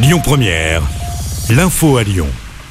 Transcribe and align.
Lyon 0.00 0.20
Première, 0.22 0.82
l'info 1.50 1.96
à 1.96 2.04
Lyon. 2.04 2.28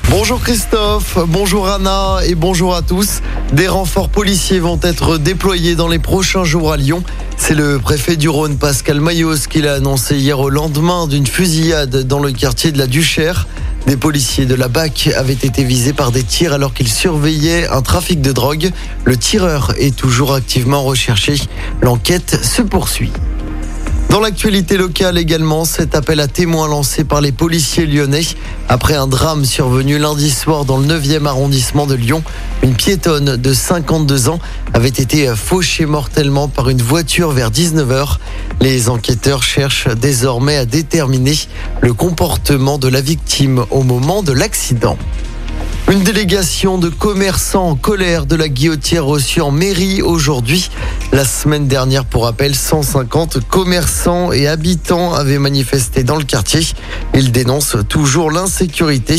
Bonjour 0.10 0.40
Christophe, 0.40 1.18
bonjour 1.27 1.68
Anna 1.68 2.19
et 2.26 2.35
bonjour 2.35 2.73
à 2.73 2.81
tous. 2.81 3.22
Des 3.52 3.68
renforts 3.68 4.07
policiers 4.07 4.59
vont 4.59 4.79
être 4.81 5.17
déployés 5.17 5.75
dans 5.75 5.89
les 5.89 5.99
prochains 5.99 6.45
jours 6.45 6.71
à 6.71 6.77
Lyon. 6.77 7.03
C'est 7.35 7.53
le 7.53 7.79
préfet 7.79 8.15
du 8.15 8.29
Rhône, 8.29 8.57
Pascal 8.57 9.01
Mayos, 9.01 9.47
qui 9.49 9.61
l'a 9.61 9.73
annoncé 9.73 10.15
hier 10.15 10.39
au 10.39 10.49
lendemain 10.49 11.05
d'une 11.05 11.27
fusillade 11.27 12.03
dans 12.03 12.19
le 12.19 12.31
quartier 12.31 12.71
de 12.71 12.78
la 12.78 12.87
Duchère. 12.87 13.46
Des 13.87 13.97
policiers 13.97 14.46
de 14.46 14.55
la 14.55 14.69
BAC 14.69 15.09
avaient 15.13 15.33
été 15.33 15.65
visés 15.65 15.91
par 15.91 16.14
des 16.14 16.23
tirs 16.23 16.54
alors 16.54 16.73
qu'ils 16.73 16.88
surveillaient 16.88 17.68
un 17.68 17.82
trafic 17.82 18.21
de 18.21 18.32
drogue. 18.32 18.71
Le 19.04 19.18
tireur 19.18 19.73
est 19.78 19.94
toujours 19.94 20.34
activement 20.34 20.82
recherché. 20.82 21.36
L'enquête 21.82 22.39
se 22.41 22.62
poursuit. 22.62 23.12
Dans 24.18 24.24
l'actualité 24.24 24.78
locale 24.78 25.20
également, 25.20 25.64
cet 25.64 25.94
appel 25.94 26.20
à 26.20 26.28
témoins 26.28 26.68
lancé 26.68 27.04
par 27.04 27.22
les 27.22 27.32
policiers 27.32 27.86
lyonnais 27.86 28.24
après 28.68 28.96
un 28.96 29.06
drame 29.06 29.46
survenu 29.46 30.00
lundi 30.00 30.32
soir 30.32 30.66
dans 30.66 30.80
le 30.80 30.88
9e 30.88 31.28
arrondissement 31.28 31.86
de 31.86 31.94
Lyon. 31.94 32.23
Une 32.63 32.73
piétonne 32.73 33.38
de 33.38 33.53
52 33.53 34.30
ans 34.30 34.39
avait 34.73 34.88
été 34.88 35.27
fauchée 35.35 35.85
mortellement 35.85 36.48
par 36.48 36.70
une 36.70 36.81
voiture 36.81 37.30
vers 37.30 37.52
19h. 37.52 38.17
Les 38.59 38.89
enquêteurs 38.89 39.44
cherchent 39.44 39.88
désormais 39.88 40.58
à 40.58 40.66
déterminer 40.66 41.38
le 41.81 41.94
comportement 41.94 42.80
de 42.80 42.88
la 42.88 43.02
victime 43.02 43.66
au 43.70 43.84
moment 43.84 44.23
de 44.23 44.31
l'accident. 44.31 44.97
Une 45.89 46.03
délégation 46.03 46.77
de 46.77 46.89
commerçants 46.89 47.70
en 47.70 47.75
colère 47.75 48.25
de 48.25 48.36
la 48.36 48.49
guillotière 48.49 49.05
reçue 49.05 49.39
en 49.39 49.52
mairie 49.52 50.02
aujourd'hui. 50.02 50.70
La 51.13 51.23
semaine 51.23 51.67
dernière, 51.67 52.03
pour 52.03 52.25
rappel, 52.25 52.53
150 52.53 53.47
commerçants 53.47 54.34
et 54.34 54.47
habitants 54.47 55.13
avaient 55.13 55.39
manifesté 55.39 56.03
dans 56.03 56.17
le 56.17 56.25
quartier. 56.25 56.59
Ils 57.16 57.31
dénoncent 57.31 57.77
toujours 57.88 58.30
l'insécurité. 58.30 59.17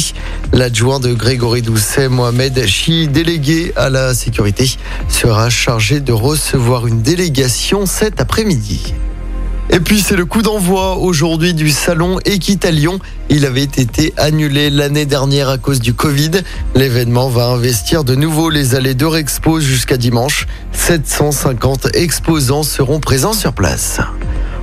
L'adjoint 0.52 1.00
de 1.00 1.14
Grégory 1.14 1.62
Doucet, 1.62 2.08
Mohamed 2.08 2.66
Chi, 2.66 3.08
délégué 3.08 3.72
à 3.74 3.88
la 3.88 4.14
sécurité, 4.14 4.70
sera 5.08 5.48
chargé 5.48 6.00
de 6.00 6.12
recevoir 6.12 6.86
une 6.86 7.00
délégation 7.00 7.86
cet 7.86 8.20
après-midi. 8.20 8.94
Et 9.70 9.80
puis 9.80 10.00
c'est 10.00 10.16
le 10.16 10.24
coup 10.24 10.42
d'envoi 10.42 10.96
aujourd'hui 10.96 11.52
du 11.52 11.70
salon 11.70 12.18
Equitalion. 12.24 12.98
Il 13.28 13.44
avait 13.44 13.64
été 13.64 14.14
annulé 14.16 14.70
l'année 14.70 15.04
dernière 15.04 15.50
à 15.50 15.58
cause 15.58 15.80
du 15.80 15.92
Covid. 15.92 16.30
L'événement 16.74 17.28
va 17.28 17.48
investir 17.48 18.02
de 18.02 18.14
nouveau 18.14 18.48
les 18.48 18.74
allées 18.74 18.94
d'Eurexpo 18.94 19.60
jusqu'à 19.60 19.98
dimanche. 19.98 20.46
750 20.72 21.94
exposants 21.94 22.62
seront 22.62 23.00
présents 23.00 23.34
sur 23.34 23.52
place. 23.52 24.00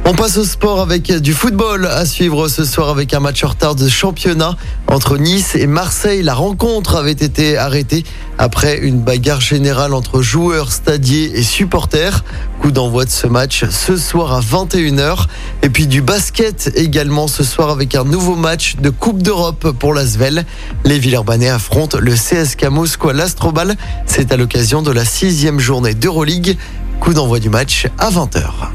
On 0.08 0.14
passe 0.14 0.38
au 0.38 0.44
sport 0.44 0.82
avec 0.82 1.12
du 1.12 1.34
football 1.34 1.88
à 1.88 2.06
suivre 2.06 2.48
ce 2.48 2.64
soir 2.64 2.90
avec 2.90 3.16
un 3.16 3.20
match 3.20 3.44
en 3.44 3.48
retard 3.48 3.74
de 3.74 3.90
championnat 3.90 4.56
entre 4.86 5.18
Nice 5.18 5.56
et 5.56 5.66
Marseille. 5.66 6.22
La 6.22 6.36
rencontre 6.36 6.96
avait 6.96 7.12
été 7.12 7.58
arrêtée 7.58 8.04
après 8.38 8.78
une 8.78 9.00
bagarre 9.00 9.42
générale 9.42 9.96
entre 9.96 10.22
joueurs, 10.22 10.72
stadiers 10.72 11.32
et 11.34 11.42
supporters. 11.42 12.24
Coup 12.62 12.70
d'envoi 12.70 13.06
de 13.06 13.10
ce 13.10 13.26
match 13.26 13.66
ce 13.72 13.98
soir 13.98 14.34
à 14.34 14.42
21h. 14.42 15.26
Et 15.64 15.70
puis 15.72 15.88
du 15.88 16.04
basket 16.04 16.72
également 16.76 17.28
ce 17.28 17.44
soir 17.44 17.72
avec 17.72 17.96
un 17.96 18.04
nouveau 18.04 18.36
match 18.36 18.76
de 18.76 18.92
Coupe 18.92 19.24
d'Europe 19.24 19.72
pour 19.72 19.96
l'Asvel. 19.96 20.46
Les 20.84 21.00
Villeurbanais 21.00 21.50
affrontent 21.50 21.98
le 22.00 22.14
CSK 22.14 22.66
Moscou 22.66 23.10
à 23.10 23.14
l'Astrobal. 23.14 23.76
C'est 24.06 24.32
à 24.32 24.38
l'occasion 24.38 24.84
de 24.84 24.92
la 24.92 25.04
sixième 25.04 25.60
journée 25.60 25.96
d'Euroleague. 25.96 26.58
Coup 27.00 27.16
d'envoi 27.16 27.40
du 27.40 27.50
match 27.50 27.88
à 27.98 28.12
20h. 28.12 28.75